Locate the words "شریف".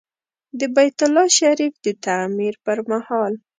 1.39-1.73